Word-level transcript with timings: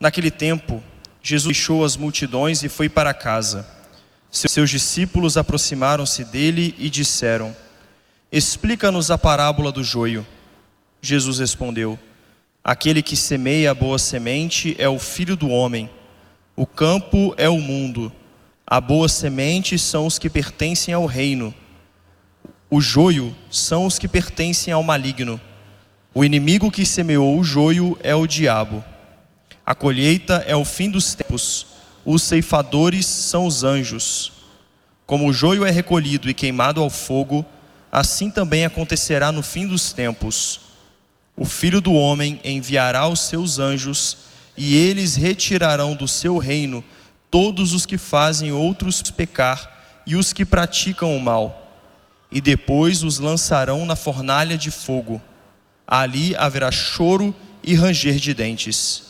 Naquele 0.00 0.30
tempo, 0.30 0.82
Jesus 1.22 1.56
deixou 1.56 1.84
as 1.84 1.96
multidões 1.96 2.62
e 2.62 2.68
foi 2.68 2.88
para 2.88 3.12
casa. 3.12 3.66
Seus 4.30 4.70
discípulos 4.70 5.36
aproximaram-se 5.36 6.24
dele 6.24 6.74
e 6.78 6.88
disseram: 6.88 7.54
Explica-nos 8.30 9.10
a 9.10 9.18
parábola 9.18 9.72
do 9.72 9.82
joio. 9.82 10.26
Jesus 11.00 11.38
respondeu: 11.38 11.98
Aquele 12.62 13.02
que 13.02 13.16
semeia 13.16 13.70
a 13.70 13.74
boa 13.74 13.98
semente 13.98 14.76
é 14.78 14.88
o 14.88 14.98
filho 14.98 15.36
do 15.36 15.48
homem. 15.48 15.90
O 16.54 16.66
campo 16.66 17.34
é 17.36 17.48
o 17.48 17.60
mundo. 17.60 18.12
A 18.66 18.80
boa 18.80 19.08
semente 19.08 19.78
são 19.78 20.06
os 20.06 20.18
que 20.18 20.28
pertencem 20.28 20.92
ao 20.92 21.06
reino. 21.06 21.54
O 22.70 22.80
joio 22.80 23.34
são 23.50 23.86
os 23.86 23.98
que 23.98 24.06
pertencem 24.06 24.72
ao 24.74 24.82
maligno. 24.82 25.40
O 26.12 26.24
inimigo 26.24 26.70
que 26.70 26.84
semeou 26.84 27.38
o 27.38 27.44
joio 27.44 27.98
é 28.02 28.14
o 28.14 28.26
diabo. 28.26 28.84
A 29.68 29.74
colheita 29.74 30.42
é 30.46 30.56
o 30.56 30.64
fim 30.64 30.88
dos 30.88 31.14
tempos. 31.14 31.66
Os 32.02 32.22
ceifadores 32.22 33.04
são 33.04 33.44
os 33.44 33.64
anjos. 33.64 34.32
Como 35.04 35.28
o 35.28 35.32
joio 35.34 35.62
é 35.62 35.70
recolhido 35.70 36.30
e 36.30 36.32
queimado 36.32 36.80
ao 36.80 36.88
fogo, 36.88 37.44
assim 37.92 38.30
também 38.30 38.64
acontecerá 38.64 39.30
no 39.30 39.42
fim 39.42 39.66
dos 39.66 39.92
tempos. 39.92 40.60
O 41.36 41.44
filho 41.44 41.82
do 41.82 41.92
homem 41.92 42.40
enviará 42.42 43.06
os 43.08 43.20
seus 43.20 43.58
anjos, 43.58 44.16
e 44.56 44.74
eles 44.74 45.16
retirarão 45.16 45.94
do 45.94 46.08
seu 46.08 46.38
reino 46.38 46.82
todos 47.30 47.74
os 47.74 47.84
que 47.84 47.98
fazem 47.98 48.50
outros 48.50 49.02
pecar 49.02 50.00
e 50.06 50.16
os 50.16 50.32
que 50.32 50.46
praticam 50.46 51.14
o 51.14 51.20
mal, 51.20 51.78
e 52.32 52.40
depois 52.40 53.02
os 53.02 53.18
lançarão 53.18 53.84
na 53.84 53.96
fornalha 53.96 54.56
de 54.56 54.70
fogo. 54.70 55.20
Ali 55.86 56.34
haverá 56.36 56.70
choro 56.70 57.34
e 57.62 57.74
ranger 57.74 58.16
de 58.16 58.32
dentes. 58.32 59.08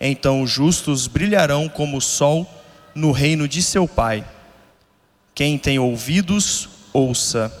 Então 0.00 0.42
os 0.42 0.50
justos 0.50 1.06
brilharão 1.06 1.68
como 1.68 1.96
o 1.96 2.00
sol 2.00 2.48
no 2.94 3.12
reino 3.12 3.48
de 3.48 3.62
seu 3.62 3.86
Pai. 3.86 4.24
Quem 5.34 5.58
tem 5.58 5.78
ouvidos, 5.78 6.68
ouça. 6.92 7.52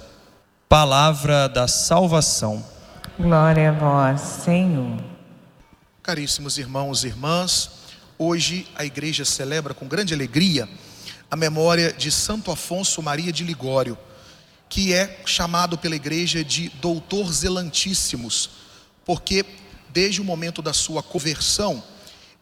Palavra 0.68 1.48
da 1.48 1.66
salvação. 1.66 2.64
Glória 3.18 3.70
a 3.70 3.72
vós, 3.72 4.20
Senhor. 4.20 4.98
Caríssimos 6.02 6.58
irmãos 6.58 7.04
e 7.04 7.08
irmãs, 7.08 7.78
Hoje 8.20 8.66
a 8.74 8.84
igreja 8.84 9.24
celebra 9.24 9.72
com 9.72 9.86
grande 9.86 10.12
alegria 10.12 10.68
a 11.30 11.36
memória 11.36 11.92
de 11.92 12.10
Santo 12.10 12.50
Afonso 12.50 13.00
Maria 13.00 13.32
de 13.32 13.44
Ligório, 13.44 13.96
que 14.68 14.92
é 14.92 15.20
chamado 15.24 15.78
pela 15.78 15.94
igreja 15.94 16.42
de 16.42 16.68
Doutor 16.80 17.32
Zelantíssimos, 17.32 18.50
porque 19.04 19.44
desde 19.90 20.20
o 20.20 20.24
momento 20.24 20.60
da 20.60 20.72
sua 20.72 21.00
conversão, 21.00 21.80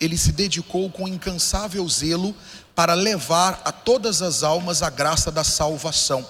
ele 0.01 0.17
se 0.17 0.33
dedicou 0.33 0.91
com 0.91 1.09
incansável 1.09 1.89
zelo 1.89 2.35
para 2.75 2.95
levar 2.95 3.63
a 3.65 3.73
todas 3.73 4.21
as 4.21 4.43
almas 4.43 4.83
a 4.83 4.91
graça 4.91 5.31
da 5.31 5.43
salvação. 5.43 6.27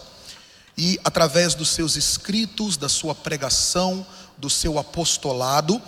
E 0.79 1.01
através 1.05 1.55
dos 1.55 1.71
seus 1.71 1.97
escritos, 1.97 2.77
da 2.77 2.89
sua 2.89 3.15
pregação, 3.15 4.07
do 4.37 4.49
seu 4.49 4.79
apostolado, 4.79 5.81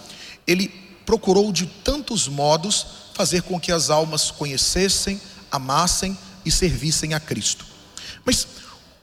ele 0.46 0.68
procurou 1.04 1.52
de 1.52 1.66
tantos 1.66 2.26
modos 2.26 2.86
fazer 3.14 3.42
com 3.42 3.60
que 3.60 3.70
as 3.70 3.90
almas 3.90 4.30
conhecessem, 4.30 5.20
amassem 5.50 6.16
e 6.44 6.50
servissem 6.50 7.14
a 7.14 7.20
Cristo. 7.20 7.64
Mas 8.24 8.46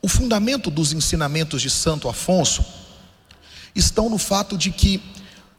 o 0.01 0.07
fundamento 0.07 0.69
dos 0.69 0.91
ensinamentos 0.91 1.61
de 1.61 1.69
Santo 1.69 2.09
Afonso 2.09 2.65
estão 3.73 4.09
no 4.09 4.17
fato 4.17 4.57
de 4.57 4.71
que 4.71 5.01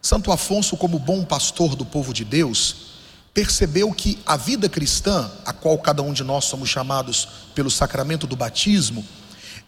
Santo 0.01 0.31
Afonso, 0.31 0.77
como 0.77 0.99
bom 0.99 1.25
pastor 1.25 1.75
do 1.75 1.85
povo 1.85 2.13
de 2.13 2.23
Deus, 2.23 2.96
percebeu 3.37 3.91
que 3.91 4.17
a 4.25 4.35
vida 4.35 4.67
cristã, 4.67 5.29
a 5.45 5.53
qual 5.53 5.77
cada 5.77 6.01
um 6.01 6.11
de 6.11 6.23
nós 6.23 6.45
somos 6.45 6.69
chamados 6.69 7.27
pelo 7.53 7.69
sacramento 7.69 8.25
do 8.25 8.35
batismo, 8.35 9.05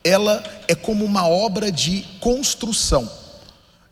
ela 0.03 0.43
é 0.67 0.73
como 0.73 1.05
uma 1.05 1.27
obra 1.27 1.71
de 1.71 2.03
construção. 2.19 3.07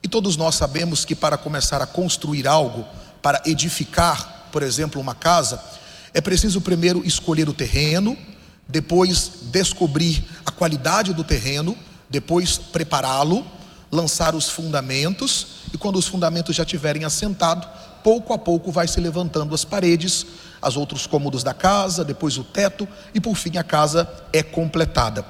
E 0.01 0.07
todos 0.07 0.35
nós 0.35 0.55
sabemos 0.55 1.05
que 1.05 1.13
para 1.13 1.37
começar 1.37 1.79
a 1.79 1.85
construir 1.85 2.47
algo, 2.47 2.87
para 3.21 3.39
edificar 3.45 4.47
por 4.51 4.63
exemplo, 4.63 4.99
uma 4.99 5.13
casa, 5.13 5.61
é 6.11 6.19
preciso 6.21 6.59
primeiro 6.59 7.05
escolher 7.05 7.47
o 7.47 7.53
terreno, 7.53 8.17
depois 8.67 9.31
descobrir 9.51 10.25
a 10.43 10.51
qualidade 10.51 11.13
do 11.13 11.23
terreno, 11.23 11.77
depois 12.09 12.57
prepará-lo, 12.57 13.45
lançar 13.91 14.33
os 14.33 14.49
fundamentos, 14.49 15.47
e 15.71 15.77
quando 15.77 15.97
os 15.97 16.07
fundamentos 16.07 16.55
já 16.55 16.65
tiverem 16.65 17.05
assentado, 17.05 17.67
pouco 18.07 18.31
a 18.31 18.37
pouco 18.37 18.71
vai 18.71 18.87
se 18.87 19.01
levantando 19.01 19.53
as 19.53 19.65
paredes, 19.65 20.25
as 20.61 20.77
outros 20.77 21.05
cômodos 21.05 21.43
da 21.43 21.53
casa, 21.53 22.05
depois 22.05 22.37
o 22.37 22.43
teto 22.45 22.87
e 23.13 23.19
por 23.19 23.35
fim 23.35 23.57
a 23.57 23.63
casa 23.65 24.09
é 24.31 24.41
completada. 24.41 25.25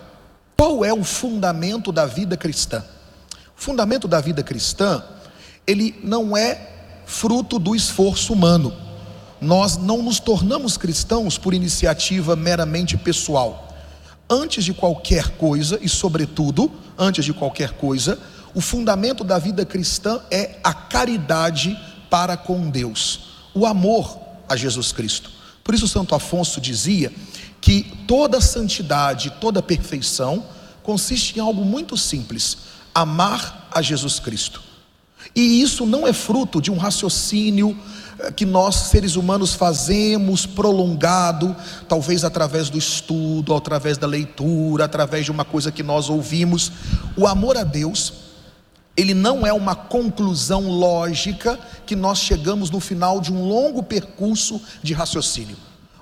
Qual 0.56 0.86
é 0.86 0.94
o 0.94 1.04
fundamento 1.04 1.92
da 1.92 2.06
vida 2.06 2.38
cristã? 2.38 2.86
O 3.58 3.60
fundamento 3.60 4.08
da 4.08 4.22
vida 4.22 4.44
cristã, 4.44 5.04
ele 5.66 6.00
não 6.04 6.38
é 6.38 6.70
fruto 7.08 7.58
do 7.58 7.76
esforço 7.76 8.32
humano 8.32 8.72
nós 9.40 9.78
não 9.78 10.02
nos 10.02 10.20
tornamos 10.20 10.78
cristãos 10.78 11.38
por 11.38 11.54
iniciativa 11.54 12.36
meramente 12.36 12.98
pessoal. 12.98 13.68
Antes 14.30 14.66
de 14.66 14.74
qualquer 14.74 15.30
coisa, 15.38 15.80
e 15.82 15.88
sobretudo, 15.88 16.72
antes 16.98 17.24
de 17.24 17.34
qualquer 17.34 17.74
coisa, 17.74 18.18
o 18.56 18.62
fundamento 18.62 19.24
da 19.24 19.38
vida 19.38 19.64
cristã 19.64 20.20
é 20.32 20.58
a 20.64 20.74
caridade 20.74 21.78
para 22.10 22.38
com 22.38 22.70
Deus, 22.70 23.20
o 23.54 23.66
amor 23.66 24.20
a 24.48 24.56
Jesus 24.56 24.92
Cristo. 24.92 25.30
Por 25.64 25.76
isso, 25.76 25.88
Santo 25.88 26.16
Afonso 26.16 26.62
dizia 26.62 27.12
que 27.60 27.84
toda 28.08 28.40
santidade, 28.40 29.32
toda 29.42 29.62
perfeição 29.62 30.46
consiste 30.84 31.38
em 31.38 31.42
algo 31.42 31.66
muito 31.66 31.98
simples: 31.98 32.58
amar 32.96 33.68
a 33.72 33.82
Jesus 33.82 34.20
Cristo. 34.20 34.62
E 35.36 35.62
isso 35.62 35.86
não 35.86 36.08
é 36.08 36.14
fruto 36.14 36.62
de 36.62 36.72
um 36.72 36.78
raciocínio 36.78 37.78
que 38.36 38.46
nós 38.46 38.76
seres 38.76 39.16
humanos 39.16 39.54
fazemos 39.54 40.46
prolongado, 40.46 41.56
talvez 41.88 42.24
através 42.24 42.70
do 42.70 42.78
estudo, 42.78 43.54
através 43.54 43.98
da 43.98 44.08
leitura, 44.08 44.86
através 44.86 45.26
de 45.26 45.32
uma 45.32 45.46
coisa 45.46 45.72
que 45.72 45.84
nós 45.84 46.10
ouvimos. 46.10 46.72
O 47.16 47.28
amor 47.28 47.58
a 47.58 47.64
Deus, 47.64 48.14
ele 48.98 49.14
não 49.14 49.46
é 49.46 49.54
uma 49.54 49.76
conclusão 49.76 50.68
lógica 50.68 51.60
que 51.86 51.96
nós 51.96 52.18
chegamos 52.18 52.72
no 52.72 52.80
final 52.80 53.22
de 53.22 53.32
um 53.32 53.48
longo 53.48 53.84
percurso 53.84 54.60
de 54.82 54.92
raciocínio. 54.92 55.56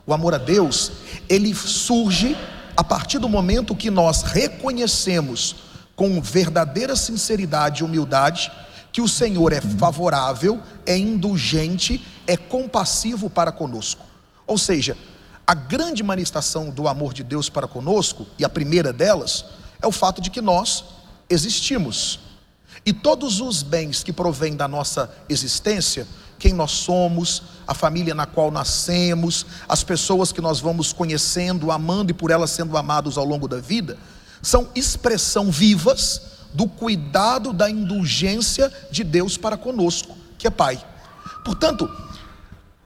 O 0.07 0.13
amor 0.13 0.33
a 0.33 0.37
Deus, 0.37 0.93
ele 1.27 1.53
surge 1.53 2.37
a 2.77 2.83
partir 2.83 3.19
do 3.19 3.27
momento 3.27 3.75
que 3.75 3.91
nós 3.91 4.21
reconhecemos 4.21 5.57
com 5.93 6.21
verdadeira 6.21 6.95
sinceridade 6.95 7.81
e 7.81 7.85
humildade 7.85 8.51
que 8.93 9.01
o 9.01 9.09
Senhor 9.09 9.51
é 9.51 9.59
favorável, 9.59 10.61
é 10.85 10.97
indulgente, 10.97 12.01
é 12.25 12.37
compassivo 12.37 13.29
para 13.29 13.51
conosco. 13.51 14.05
Ou 14.47 14.57
seja, 14.57 14.97
a 15.45 15.53
grande 15.53 16.01
manifestação 16.01 16.69
do 16.69 16.87
amor 16.87 17.13
de 17.13 17.21
Deus 17.21 17.49
para 17.49 17.67
conosco, 17.67 18.25
e 18.39 18.45
a 18.45 18.49
primeira 18.49 18.93
delas, 18.93 19.43
é 19.81 19.87
o 19.87 19.91
fato 19.91 20.21
de 20.21 20.29
que 20.29 20.39
nós 20.39 20.85
existimos. 21.29 22.24
E 22.85 22.93
todos 22.93 23.41
os 23.41 23.63
bens 23.63 24.03
que 24.03 24.13
provêm 24.13 24.55
da 24.55 24.67
nossa 24.67 25.09
existência, 25.27 26.07
quem 26.37 26.53
nós 26.53 26.71
somos, 26.71 27.41
a 27.65 27.73
família 27.73 28.13
na 28.13 28.27
qual 28.27 28.51
nascemos, 28.51 29.45
as 29.67 29.83
pessoas 29.83 30.31
que 30.31 30.41
nós 30.41 30.59
vamos 30.59 30.93
conhecendo, 30.93 31.71
amando 31.71 32.11
e 32.11 32.13
por 32.13 32.29
elas 32.29 32.51
sendo 32.51 32.77
amados 32.77 33.17
ao 33.17 33.25
longo 33.25 33.47
da 33.47 33.59
vida, 33.59 33.97
são 34.41 34.69
expressão 34.75 35.49
vivas 35.49 36.21
do 36.53 36.67
cuidado, 36.67 37.51
da 37.51 37.69
indulgência 37.69 38.71
de 38.91 39.03
Deus 39.03 39.35
para 39.37 39.57
conosco, 39.57 40.15
que 40.37 40.45
é 40.45 40.51
Pai. 40.51 40.79
Portanto, 41.43 41.89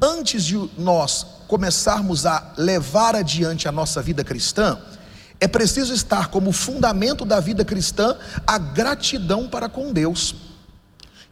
antes 0.02 0.46
de 0.46 0.58
nós 0.78 1.26
começarmos 1.48 2.26
a 2.26 2.54
levar 2.58 3.16
adiante 3.16 3.68
a 3.68 3.72
nossa 3.72 4.02
vida 4.02 4.24
cristã, 4.24 4.80
é 5.40 5.48
preciso 5.48 5.94
estar 5.94 6.28
como 6.28 6.52
fundamento 6.52 7.24
da 7.24 7.40
vida 7.40 7.64
cristã 7.64 8.18
a 8.46 8.58
gratidão 8.58 9.48
para 9.48 9.70
com 9.70 9.94
Deus. 9.94 10.36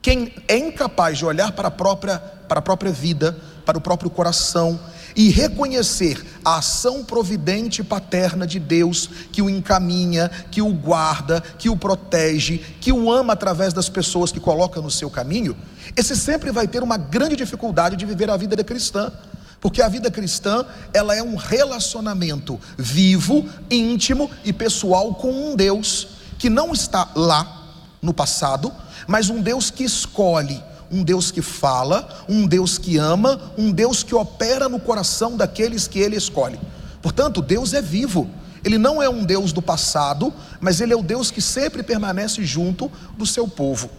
Quem 0.01 0.33
é 0.47 0.57
incapaz 0.57 1.17
de 1.17 1.25
olhar 1.25 1.51
para 1.51 1.67
a 1.67 1.71
própria, 1.71 2.17
para 2.19 2.59
a 2.59 2.61
própria 2.61 2.91
vida, 2.91 3.37
para 3.65 3.77
o 3.77 3.81
próprio 3.81 4.09
coração 4.09 4.79
e 5.13 5.29
reconhecer 5.29 6.23
a 6.45 6.59
ação 6.59 7.03
providente 7.03 7.81
e 7.81 7.83
paterna 7.83 8.47
de 8.47 8.59
Deus 8.59 9.09
que 9.31 9.41
o 9.41 9.49
encaminha, 9.49 10.29
que 10.51 10.61
o 10.61 10.71
guarda, 10.71 11.41
que 11.41 11.69
o 11.69 11.75
protege, 11.75 12.59
que 12.79 12.93
o 12.93 13.11
ama 13.11 13.33
através 13.33 13.73
das 13.73 13.89
pessoas 13.89 14.31
que 14.31 14.39
coloca 14.39 14.79
no 14.79 14.91
seu 14.91 15.09
caminho, 15.09 15.57
esse 15.95 16.15
sempre 16.15 16.51
vai 16.51 16.67
ter 16.67 16.83
uma 16.83 16.97
grande 16.97 17.35
dificuldade 17.35 17.97
de 17.97 18.05
viver 18.05 18.29
a 18.29 18.37
vida 18.37 18.55
da 18.55 18.63
cristã. 18.63 19.11
Porque 19.59 19.81
a 19.81 19.87
vida 19.87 20.11
cristã, 20.11 20.65
ela 20.93 21.15
é 21.15 21.23
um 21.23 21.35
relacionamento 21.35 22.59
vivo, 22.77 23.47
íntimo 23.69 24.29
e 24.43 24.53
pessoal 24.53 25.15
com 25.15 25.31
um 25.31 25.55
Deus 25.55 26.07
que 26.37 26.49
não 26.49 26.73
está 26.73 27.09
lá 27.15 27.65
no 28.01 28.13
passado, 28.13 28.71
mas 29.07 29.29
um 29.29 29.41
Deus 29.41 29.71
que 29.71 29.83
escolhe, 29.83 30.63
um 30.91 31.03
Deus 31.03 31.31
que 31.31 31.41
fala, 31.41 32.23
um 32.29 32.45
Deus 32.45 32.77
que 32.77 32.97
ama, 32.97 33.51
um 33.57 33.71
Deus 33.71 34.03
que 34.03 34.13
opera 34.13 34.69
no 34.69 34.79
coração 34.79 35.35
daqueles 35.35 35.87
que 35.87 35.99
ele 35.99 36.15
escolhe. 36.15 36.59
Portanto, 37.01 37.41
Deus 37.41 37.73
é 37.73 37.81
vivo. 37.81 38.29
Ele 38.63 38.77
não 38.77 39.01
é 39.01 39.09
um 39.09 39.23
Deus 39.23 39.51
do 39.53 39.61
passado, 39.61 40.33
mas 40.59 40.81
ele 40.81 40.93
é 40.93 40.95
o 40.95 41.03
Deus 41.03 41.31
que 41.31 41.41
sempre 41.41 41.83
permanece 41.83 42.43
junto 42.45 42.91
do 43.17 43.25
seu 43.25 43.47
povo. 43.47 43.89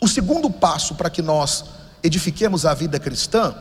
O 0.00 0.06
segundo 0.06 0.50
passo 0.50 0.94
para 0.94 1.08
que 1.08 1.22
nós 1.22 1.64
edifiquemos 2.02 2.66
a 2.66 2.74
vida 2.74 3.00
cristã 3.00 3.54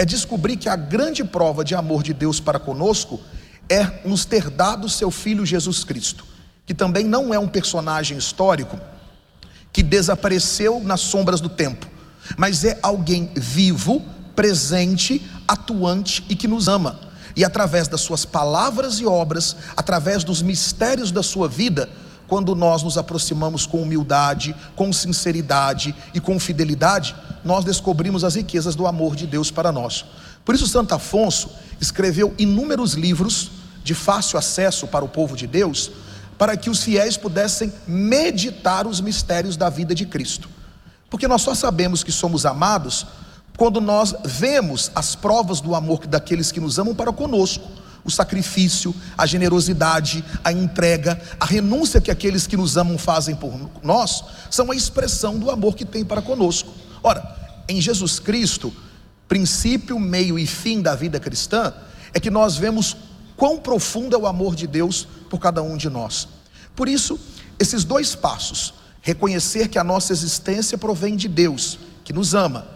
é 0.00 0.04
descobrir 0.06 0.56
que 0.56 0.66
a 0.66 0.76
grande 0.76 1.22
prova 1.22 1.62
de 1.62 1.74
amor 1.74 2.02
de 2.02 2.14
Deus 2.14 2.40
para 2.40 2.58
conosco 2.58 3.20
é 3.68 4.00
nos 4.02 4.24
ter 4.24 4.48
dado 4.48 4.88
seu 4.88 5.10
filho 5.10 5.44
Jesus 5.44 5.84
Cristo, 5.84 6.24
que 6.64 6.72
também 6.72 7.04
não 7.04 7.34
é 7.34 7.38
um 7.38 7.46
personagem 7.46 8.16
histórico 8.16 8.80
que 9.70 9.82
desapareceu 9.82 10.80
nas 10.80 11.02
sombras 11.02 11.38
do 11.38 11.50
tempo, 11.50 11.86
mas 12.38 12.64
é 12.64 12.78
alguém 12.82 13.30
vivo, 13.36 14.02
presente, 14.34 15.20
atuante 15.46 16.24
e 16.30 16.34
que 16.34 16.48
nos 16.48 16.66
ama. 16.66 16.98
E 17.36 17.44
através 17.44 17.86
das 17.86 18.00
suas 18.00 18.24
palavras 18.24 19.00
e 19.00 19.04
obras, 19.04 19.54
através 19.76 20.24
dos 20.24 20.40
mistérios 20.40 21.12
da 21.12 21.22
sua 21.22 21.46
vida, 21.46 21.90
quando 22.30 22.54
nós 22.54 22.84
nos 22.84 22.96
aproximamos 22.96 23.66
com 23.66 23.82
humildade, 23.82 24.54
com 24.76 24.92
sinceridade 24.92 25.92
e 26.14 26.20
com 26.20 26.38
fidelidade, 26.38 27.16
nós 27.44 27.64
descobrimos 27.64 28.22
as 28.22 28.36
riquezas 28.36 28.76
do 28.76 28.86
amor 28.86 29.16
de 29.16 29.26
Deus 29.26 29.50
para 29.50 29.72
nós. 29.72 30.04
Por 30.44 30.54
isso, 30.54 30.68
Santo 30.68 30.94
Afonso 30.94 31.50
escreveu 31.80 32.32
inúmeros 32.38 32.92
livros 32.92 33.50
de 33.82 33.96
fácil 33.96 34.38
acesso 34.38 34.86
para 34.86 35.04
o 35.04 35.08
povo 35.08 35.36
de 35.36 35.48
Deus, 35.48 35.90
para 36.38 36.56
que 36.56 36.70
os 36.70 36.84
fiéis 36.84 37.16
pudessem 37.16 37.72
meditar 37.84 38.86
os 38.86 39.00
mistérios 39.00 39.56
da 39.56 39.68
vida 39.68 39.92
de 39.92 40.06
Cristo. 40.06 40.48
Porque 41.10 41.26
nós 41.26 41.42
só 41.42 41.52
sabemos 41.52 42.04
que 42.04 42.12
somos 42.12 42.46
amados 42.46 43.08
quando 43.56 43.80
nós 43.80 44.14
vemos 44.24 44.88
as 44.94 45.16
provas 45.16 45.60
do 45.60 45.74
amor 45.74 46.06
daqueles 46.06 46.52
que 46.52 46.60
nos 46.60 46.78
amam 46.78 46.94
para 46.94 47.12
conosco 47.12 47.68
o 48.04 48.10
sacrifício, 48.10 48.94
a 49.16 49.26
generosidade, 49.26 50.24
a 50.42 50.52
entrega, 50.52 51.20
a 51.38 51.44
renúncia 51.44 52.00
que 52.00 52.10
aqueles 52.10 52.46
que 52.46 52.56
nos 52.56 52.76
amam 52.76 52.96
fazem 52.96 53.34
por 53.34 53.70
nós, 53.82 54.24
são 54.50 54.70
a 54.70 54.76
expressão 54.76 55.38
do 55.38 55.50
amor 55.50 55.74
que 55.74 55.84
tem 55.84 56.04
para 56.04 56.22
conosco. 56.22 56.72
Ora, 57.02 57.36
em 57.68 57.80
Jesus 57.80 58.18
Cristo, 58.18 58.72
princípio, 59.28 59.98
meio 59.98 60.38
e 60.38 60.46
fim 60.46 60.82
da 60.82 60.94
vida 60.94 61.20
cristã, 61.20 61.72
é 62.12 62.18
que 62.18 62.30
nós 62.30 62.56
vemos 62.56 62.96
quão 63.36 63.58
profundo 63.58 64.16
é 64.16 64.18
o 64.18 64.26
amor 64.26 64.54
de 64.54 64.66
Deus 64.66 65.06
por 65.28 65.38
cada 65.38 65.62
um 65.62 65.76
de 65.76 65.88
nós. 65.88 66.28
Por 66.74 66.88
isso, 66.88 67.18
esses 67.58 67.84
dois 67.84 68.14
passos, 68.14 68.74
reconhecer 69.02 69.68
que 69.68 69.78
a 69.78 69.84
nossa 69.84 70.12
existência 70.12 70.76
provém 70.76 71.16
de 71.16 71.28
Deus, 71.28 71.78
que 72.02 72.12
nos 72.12 72.34
ama, 72.34 72.66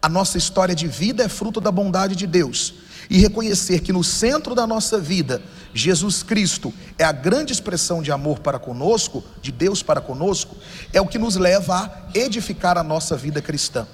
a 0.00 0.08
nossa 0.08 0.36
história 0.36 0.74
de 0.74 0.86
vida 0.86 1.24
é 1.24 1.28
fruto 1.28 1.60
da 1.60 1.72
bondade 1.72 2.14
de 2.14 2.26
Deus 2.26 2.74
e 3.08 3.18
reconhecer 3.18 3.80
que 3.80 3.92
no 3.92 4.02
centro 4.02 4.54
da 4.54 4.66
nossa 4.66 4.98
vida, 4.98 5.42
Jesus 5.72 6.22
Cristo 6.22 6.72
é 6.98 7.04
a 7.04 7.12
grande 7.12 7.52
expressão 7.52 8.02
de 8.02 8.12
amor 8.12 8.38
para 8.38 8.58
conosco, 8.58 9.22
de 9.42 9.52
Deus 9.52 9.82
para 9.82 10.00
conosco, 10.00 10.56
é 10.92 11.00
o 11.00 11.06
que 11.06 11.18
nos 11.18 11.36
leva 11.36 11.74
a 11.76 12.18
edificar 12.18 12.78
a 12.78 12.84
nossa 12.84 13.16
vida 13.16 13.42
cristã. 13.42 13.86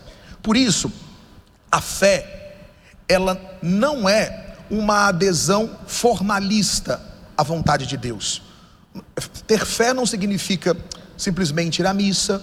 Por 0.43 0.57
isso, 0.57 0.93
a 1.71 1.81
fé, 1.81 2.57
ela 3.09 3.41
não 3.63 4.09
é 4.09 4.57
uma 4.71 5.09
adesão 5.09 5.79
formalista 5.87 7.01
à 7.37 7.43
vontade 7.43 7.87
de 7.87 7.97
Deus. 7.97 8.43
Ter 9.47 9.65
fé 9.65 9.93
não 9.93 10.07
significa 10.07 10.77
simplesmente 11.17 11.81
ir 11.81 11.87
à 11.87 11.95
missa, 11.95 12.43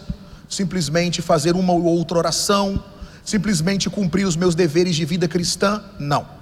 simplesmente 0.50 1.22
fazer 1.22 1.56
uma 1.56 1.74
ou 1.74 1.84
outra 1.84 2.18
oração, 2.18 2.84
simplesmente 3.24 3.90
cumprir 3.90 4.25
os 4.25 4.36
meus 4.36 4.56
deveres 4.56 4.96
de 4.96 5.04
vida 5.04 5.28
cristã. 5.28 5.84
Não. 6.00 6.37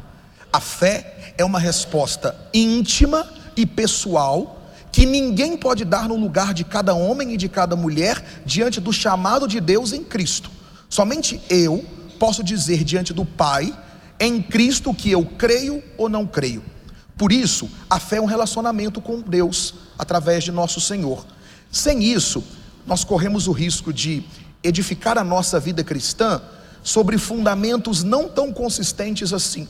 A 0.55 0.61
fé 0.61 1.33
é 1.37 1.43
uma 1.43 1.59
resposta 1.59 2.33
íntima 2.53 3.29
e 3.57 3.65
pessoal 3.65 4.71
que 4.89 5.05
ninguém 5.05 5.57
pode 5.57 5.83
dar 5.83 6.07
no 6.07 6.15
lugar 6.15 6.53
de 6.53 6.63
cada 6.63 6.93
homem 6.93 7.33
e 7.33 7.37
de 7.37 7.49
cada 7.49 7.75
mulher 7.75 8.23
diante 8.45 8.79
do 8.79 8.93
chamado 8.93 9.49
de 9.49 9.59
Deus 9.59 9.91
em 9.91 10.01
Cristo. 10.01 10.49
Somente 10.89 11.41
eu 11.49 11.83
posso 12.17 12.41
dizer 12.41 12.85
diante 12.85 13.11
do 13.11 13.25
Pai, 13.25 13.77
em 14.17 14.41
Cristo, 14.41 14.93
que 14.93 15.11
eu 15.11 15.25
creio 15.25 15.83
ou 15.97 16.07
não 16.07 16.25
creio. 16.25 16.63
Por 17.17 17.33
isso, 17.33 17.69
a 17.89 17.99
fé 17.99 18.15
é 18.15 18.21
um 18.21 18.25
relacionamento 18.25 19.01
com 19.01 19.19
Deus 19.19 19.73
através 19.99 20.41
de 20.41 20.53
nosso 20.53 20.79
Senhor. 20.79 21.25
Sem 21.69 22.01
isso, 22.01 22.41
nós 22.87 23.03
corremos 23.03 23.49
o 23.49 23.51
risco 23.51 23.91
de 23.91 24.23
edificar 24.63 25.17
a 25.17 25.23
nossa 25.23 25.59
vida 25.59 25.83
cristã 25.83 26.41
sobre 26.81 27.17
fundamentos 27.17 28.03
não 28.03 28.29
tão 28.29 28.53
consistentes 28.53 29.33
assim. 29.33 29.67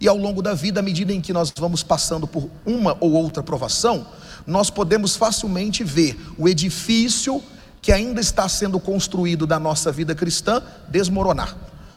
E 0.00 0.08
ao 0.08 0.16
longo 0.16 0.40
da 0.40 0.54
vida, 0.54 0.80
à 0.80 0.82
medida 0.82 1.12
em 1.12 1.20
que 1.20 1.32
nós 1.32 1.52
vamos 1.54 1.82
passando 1.82 2.26
por 2.26 2.48
uma 2.64 2.96
ou 3.00 3.12
outra 3.12 3.42
provação, 3.42 4.06
nós 4.46 4.70
podemos 4.70 5.14
facilmente 5.14 5.84
ver 5.84 6.18
o 6.38 6.48
edifício 6.48 7.42
que 7.82 7.92
ainda 7.92 8.20
está 8.20 8.48
sendo 8.48 8.80
construído 8.80 9.46
da 9.46 9.58
nossa 9.58 9.92
vida 9.92 10.14
cristã 10.14 10.62
desmoronar. 10.88 11.54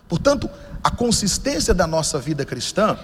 Portanto, 0.08 0.50
a 0.84 0.92
consistência 0.92 1.74
da 1.74 1.88
nossa 1.88 2.20
vida 2.20 2.46
cristã, 2.46 2.98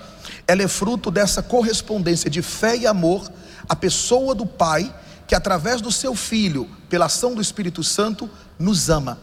ela 0.46 0.62
é 0.62 0.68
fruto 0.68 1.10
dessa 1.10 1.42
correspondência 1.42 2.30
de 2.30 2.42
fé 2.42 2.76
e 2.76 2.86
amor 2.86 3.32
à 3.70 3.76
pessoa 3.76 4.36
do 4.36 4.46
Pai, 4.46 4.94
que 5.26 5.34
através 5.34 5.80
do 5.80 5.92
seu 5.92 6.14
Filho, 6.14 6.70
pela 6.90 7.06
ação 7.06 7.34
do 7.34 7.42
Espírito 7.42 7.84
Santo, 7.84 8.30
nos 8.58 8.90
ama, 8.90 9.18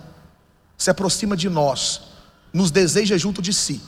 se 0.78 0.88
aproxima 0.88 1.36
de 1.36 1.50
nós, 1.50 2.00
nos 2.52 2.70
deseja 2.70 3.18
junto 3.18 3.42
de 3.42 3.52
si. 3.52 3.80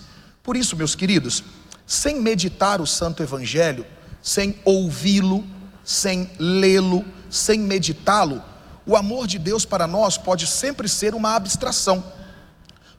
Por 0.43 0.57
isso, 0.57 0.77
meus 0.77 0.95
queridos, 0.95 1.43
sem 1.89 2.21
meditar 2.21 2.83
o 2.83 2.87
Santo 2.87 3.23
Evangelho, 3.23 3.87
sem 4.23 4.55
ouvi-lo, 4.63 5.43
sem 5.83 6.31
lê-lo, 6.39 7.03
sem 7.31 7.59
meditá-lo, 7.59 8.45
o 8.85 8.95
amor 8.95 9.27
de 9.27 9.39
Deus 9.39 9.65
para 9.65 9.87
nós 9.87 10.19
pode 10.19 10.47
sempre 10.47 10.87
ser 10.87 11.15
uma 11.15 11.35
abstração. 11.35 12.05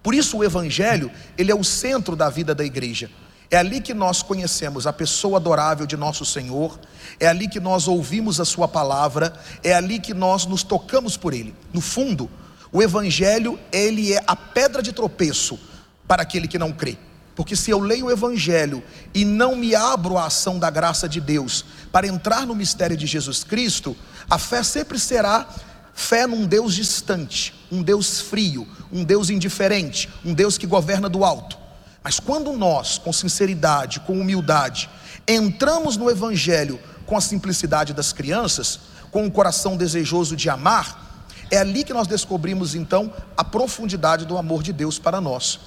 Por 0.02 0.16
isso 0.16 0.38
o 0.38 0.44
evangelho, 0.44 1.12
ele 1.38 1.52
é 1.52 1.56
o 1.56 1.64
centro 1.64 2.16
da 2.16 2.30
vida 2.30 2.56
da 2.56 2.66
igreja. 2.66 3.12
É 3.52 3.58
ali 3.58 3.80
que 3.80 3.94
nós 3.94 4.24
conhecemos 4.24 4.88
a 4.88 4.94
pessoa 4.94 5.38
adorável 5.38 5.86
de 5.86 5.96
nosso 5.96 6.26
Senhor, 6.26 6.80
é 7.20 7.28
ali 7.28 7.48
que 7.48 7.60
nós 7.60 7.88
ouvimos 7.88 8.40
a 8.40 8.46
sua 8.46 8.68
palavra, 8.68 9.34
é 9.64 9.74
ali 9.74 10.00
que 10.00 10.14
nós 10.14 10.46
nos 10.46 10.64
tocamos 10.64 11.16
por 11.16 11.34
ele. 11.34 11.56
No 11.72 11.82
fundo, 11.82 12.30
o 12.72 12.82
evangelho, 12.82 13.60
ele 13.72 14.14
é 14.14 14.24
a 14.26 14.36
pedra 14.36 14.82
de 14.82 14.94
tropeço 14.94 15.60
para 16.08 16.24
aquele 16.24 16.48
que 16.48 16.58
não 16.58 16.72
crê. 16.72 16.98
Porque 17.40 17.56
se 17.56 17.72
eu 17.72 17.80
leio 17.80 18.08
o 18.08 18.12
Evangelho 18.12 18.84
e 19.14 19.24
não 19.24 19.56
me 19.56 19.74
abro 19.74 20.18
à 20.18 20.26
ação 20.26 20.60
da 20.60 20.70
graça 20.70 21.08
de 21.08 21.22
Deus 21.22 21.64
para 21.90 22.06
entrar 22.06 22.46
no 22.46 22.54
mistério 22.54 22.98
de 22.98 23.08
Jesus 23.08 23.46
Cristo, 23.46 23.96
a 24.30 24.38
fé 24.38 24.62
sempre 24.62 25.00
será 25.00 25.48
fé 25.94 26.28
num 26.28 26.46
Deus 26.46 26.76
distante, 26.76 27.56
um 27.72 27.82
Deus 27.82 28.20
frio, 28.20 28.68
um 28.92 29.06
Deus 29.06 29.30
indiferente, 29.30 30.10
um 30.26 30.34
Deus 30.34 30.58
que 30.58 30.68
governa 30.68 31.08
do 31.08 31.24
alto. 31.24 31.58
Mas 32.04 32.20
quando 32.20 32.52
nós, 32.52 32.98
com 32.98 33.14
sinceridade, 33.14 34.02
com 34.02 34.20
humildade, 34.20 34.90
entramos 35.26 35.96
no 35.96 36.10
Evangelho 36.10 36.78
com 37.06 37.16
a 37.16 37.22
simplicidade 37.22 37.94
das 37.94 38.12
crianças, 38.12 38.82
com 39.12 39.26
o 39.26 39.32
coração 39.32 39.78
desejoso 39.78 40.36
de 40.36 40.50
amar, 40.50 41.24
é 41.50 41.60
ali 41.60 41.86
que 41.86 41.94
nós 41.94 42.06
descobrimos 42.06 42.76
então 42.76 43.14
a 43.38 43.46
profundidade 43.46 44.26
do 44.26 44.38
amor 44.38 44.62
de 44.62 44.74
Deus 44.74 45.00
para 45.00 45.22
nós. 45.22 45.58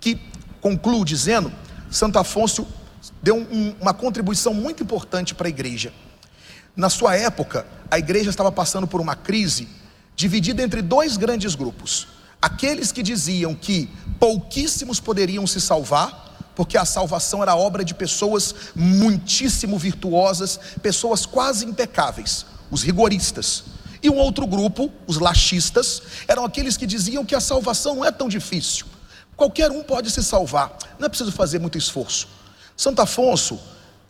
que 0.00 0.37
concluo 0.60 1.04
dizendo: 1.04 1.52
Santo 1.90 2.18
Afonso 2.18 2.66
deu 3.22 3.36
um, 3.36 3.74
uma 3.80 3.94
contribuição 3.94 4.52
muito 4.52 4.82
importante 4.82 5.34
para 5.34 5.48
a 5.48 5.50
igreja. 5.50 5.92
Na 6.76 6.88
sua 6.88 7.16
época, 7.16 7.66
a 7.90 7.98
igreja 7.98 8.30
estava 8.30 8.52
passando 8.52 8.86
por 8.86 9.00
uma 9.00 9.16
crise 9.16 9.68
dividida 10.14 10.62
entre 10.62 10.82
dois 10.82 11.16
grandes 11.16 11.54
grupos. 11.54 12.08
Aqueles 12.40 12.92
que 12.92 13.02
diziam 13.02 13.54
que 13.54 13.88
pouquíssimos 14.18 15.00
poderiam 15.00 15.46
se 15.46 15.60
salvar, 15.60 16.52
porque 16.54 16.76
a 16.76 16.84
salvação 16.84 17.42
era 17.42 17.54
obra 17.54 17.84
de 17.84 17.94
pessoas 17.94 18.54
muitíssimo 18.74 19.78
virtuosas, 19.78 20.58
pessoas 20.82 21.24
quase 21.24 21.64
impecáveis, 21.64 22.46
os 22.70 22.82
rigoristas. 22.82 23.64
E 24.02 24.10
um 24.10 24.16
outro 24.16 24.46
grupo, 24.46 24.90
os 25.06 25.18
laxistas, 25.18 26.02
eram 26.26 26.44
aqueles 26.44 26.76
que 26.76 26.86
diziam 26.86 27.24
que 27.24 27.34
a 27.34 27.40
salvação 27.40 27.96
não 27.96 28.04
é 28.04 28.12
tão 28.12 28.28
difícil. 28.28 28.86
Qualquer 29.38 29.70
um 29.70 29.84
pode 29.84 30.10
se 30.10 30.20
salvar, 30.20 30.76
não 30.98 31.06
é 31.06 31.08
preciso 31.08 31.30
fazer 31.30 31.60
muito 31.60 31.78
esforço. 31.78 32.26
Santo 32.76 33.00
Afonso, 33.00 33.56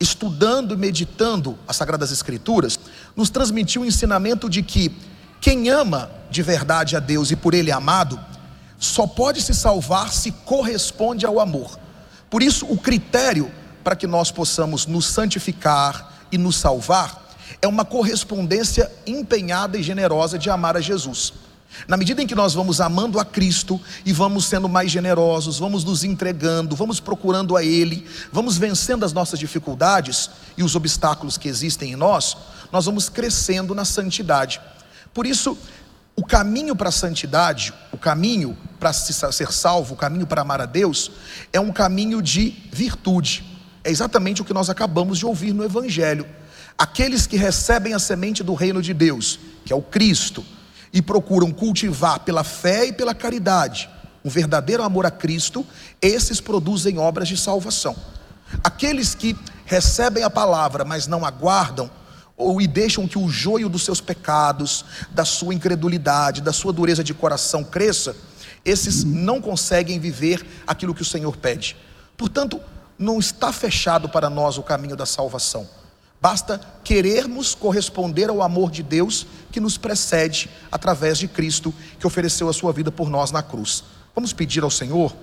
estudando 0.00 0.72
e 0.72 0.76
meditando 0.78 1.58
as 1.68 1.76
Sagradas 1.76 2.10
Escrituras, 2.10 2.80
nos 3.14 3.28
transmitiu 3.28 3.82
o 3.82 3.84
ensinamento 3.84 4.48
de 4.48 4.62
que 4.62 4.90
quem 5.38 5.68
ama 5.68 6.10
de 6.30 6.42
verdade 6.42 6.96
a 6.96 6.98
Deus 6.98 7.30
e 7.30 7.36
por 7.36 7.52
Ele 7.52 7.70
é 7.70 7.74
amado, 7.74 8.18
só 8.78 9.06
pode 9.06 9.42
se 9.42 9.52
salvar 9.52 10.10
se 10.14 10.32
corresponde 10.32 11.26
ao 11.26 11.38
amor. 11.38 11.78
Por 12.30 12.42
isso, 12.42 12.64
o 12.64 12.78
critério 12.78 13.52
para 13.84 13.94
que 13.94 14.06
nós 14.06 14.30
possamos 14.30 14.86
nos 14.86 15.04
santificar 15.04 16.10
e 16.32 16.38
nos 16.38 16.56
salvar 16.56 17.28
é 17.60 17.68
uma 17.68 17.84
correspondência 17.84 18.90
empenhada 19.06 19.76
e 19.76 19.82
generosa 19.82 20.38
de 20.38 20.48
amar 20.48 20.74
a 20.74 20.80
Jesus. 20.80 21.34
Na 21.86 21.96
medida 21.96 22.22
em 22.22 22.26
que 22.26 22.34
nós 22.34 22.54
vamos 22.54 22.80
amando 22.80 23.20
a 23.20 23.24
Cristo 23.24 23.80
e 24.04 24.12
vamos 24.12 24.46
sendo 24.46 24.68
mais 24.68 24.90
generosos, 24.90 25.58
vamos 25.58 25.84
nos 25.84 26.02
entregando, 26.02 26.74
vamos 26.74 26.98
procurando 26.98 27.56
a 27.56 27.64
Ele, 27.64 28.06
vamos 28.32 28.56
vencendo 28.56 29.04
as 29.04 29.12
nossas 29.12 29.38
dificuldades 29.38 30.30
e 30.56 30.62
os 30.62 30.74
obstáculos 30.74 31.38
que 31.38 31.48
existem 31.48 31.92
em 31.92 31.96
nós, 31.96 32.36
nós 32.72 32.86
vamos 32.86 33.08
crescendo 33.08 33.74
na 33.74 33.84
santidade. 33.84 34.60
Por 35.14 35.26
isso, 35.26 35.56
o 36.16 36.24
caminho 36.24 36.74
para 36.74 36.88
a 36.88 36.92
santidade, 36.92 37.72
o 37.92 37.96
caminho 37.96 38.56
para 38.80 38.92
ser 38.92 39.52
salvo, 39.52 39.94
o 39.94 39.96
caminho 39.96 40.26
para 40.26 40.42
amar 40.42 40.60
a 40.60 40.66
Deus, 40.66 41.12
é 41.52 41.60
um 41.60 41.72
caminho 41.72 42.20
de 42.20 42.56
virtude. 42.72 43.44
É 43.84 43.90
exatamente 43.90 44.42
o 44.42 44.44
que 44.44 44.52
nós 44.52 44.68
acabamos 44.68 45.18
de 45.18 45.26
ouvir 45.26 45.52
no 45.52 45.64
Evangelho. 45.64 46.26
Aqueles 46.76 47.26
que 47.26 47.36
recebem 47.36 47.94
a 47.94 47.98
semente 47.98 48.42
do 48.42 48.54
reino 48.54 48.82
de 48.82 48.92
Deus, 48.92 49.38
que 49.64 49.72
é 49.72 49.76
o 49.76 49.82
Cristo, 49.82 50.44
e 50.92 51.02
procuram 51.02 51.50
cultivar 51.50 52.20
pela 52.20 52.44
fé 52.44 52.86
e 52.86 52.92
pela 52.92 53.14
caridade 53.14 53.88
um 54.24 54.30
verdadeiro 54.30 54.82
amor 54.82 55.06
a 55.06 55.10
Cristo, 55.10 55.66
esses 56.02 56.40
produzem 56.40 56.98
obras 56.98 57.28
de 57.28 57.36
salvação. 57.36 57.96
Aqueles 58.62 59.14
que 59.14 59.36
recebem 59.64 60.22
a 60.22 60.30
palavra, 60.30 60.84
mas 60.84 61.06
não 61.06 61.24
aguardam, 61.24 61.90
ou 62.36 62.60
e 62.60 62.66
deixam 62.66 63.08
que 63.08 63.18
o 63.18 63.28
joio 63.28 63.68
dos 63.68 63.84
seus 63.84 64.00
pecados, 64.00 64.84
da 65.10 65.24
sua 65.24 65.54
incredulidade, 65.54 66.40
da 66.40 66.52
sua 66.52 66.72
dureza 66.72 67.02
de 67.02 67.12
coração 67.12 67.64
cresça, 67.64 68.14
esses 68.64 69.02
não 69.02 69.40
conseguem 69.40 69.98
viver 69.98 70.46
aquilo 70.66 70.94
que 70.94 71.02
o 71.02 71.06
Senhor 71.06 71.36
pede. 71.36 71.76
Portanto, 72.16 72.60
não 72.98 73.18
está 73.18 73.52
fechado 73.52 74.08
para 74.08 74.28
nós 74.28 74.58
o 74.58 74.62
caminho 74.62 74.96
da 74.96 75.06
salvação. 75.06 75.68
Basta 76.20 76.60
querermos 76.82 77.54
corresponder 77.54 78.28
ao 78.28 78.42
amor 78.42 78.70
de 78.70 78.82
Deus 78.82 79.26
que 79.52 79.60
nos 79.60 79.78
precede 79.78 80.50
através 80.70 81.18
de 81.18 81.28
Cristo, 81.28 81.72
que 81.98 82.06
ofereceu 82.06 82.48
a 82.48 82.52
sua 82.52 82.72
vida 82.72 82.90
por 82.90 83.08
nós 83.08 83.30
na 83.30 83.42
cruz. 83.42 83.84
Vamos 84.14 84.32
pedir 84.32 84.64
ao 84.64 84.70
Senhor, 84.70 85.14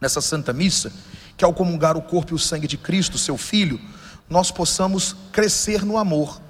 nessa 0.00 0.20
santa 0.20 0.52
missa, 0.52 0.92
que 1.36 1.44
ao 1.44 1.54
comungar 1.54 1.96
o 1.96 2.02
corpo 2.02 2.32
e 2.32 2.34
o 2.34 2.38
sangue 2.38 2.66
de 2.66 2.76
Cristo, 2.76 3.18
seu 3.18 3.36
Filho, 3.36 3.80
nós 4.28 4.50
possamos 4.50 5.14
crescer 5.30 5.84
no 5.84 5.96
amor, 5.96 6.40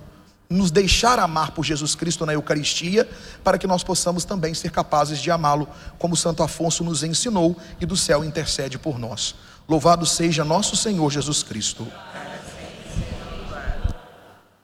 nos 0.49 0.71
deixar 0.71 1.18
amar 1.18 1.50
por 1.50 1.62
Jesus 1.64 1.95
Cristo 1.95 2.25
na 2.25 2.33
Eucaristia, 2.33 3.06
para 3.45 3.59
que 3.59 3.66
nós 3.66 3.85
possamos 3.85 4.25
também 4.25 4.54
ser 4.54 4.71
capazes 4.71 5.18
de 5.18 5.30
amá-lo, 5.30 5.68
como 5.99 6.16
Santo 6.16 6.42
Afonso 6.42 6.83
nos 6.83 7.02
ensinou 7.02 7.54
e 7.78 7.85
do 7.85 7.97
céu 7.97 8.25
intercede 8.25 8.78
por 8.78 8.99
nós. 8.99 9.35
Louvado 9.68 10.06
seja 10.06 10.45
nosso 10.45 10.76
Senhor 10.76 11.11
Jesus 11.11 11.42
Cristo. 11.42 11.87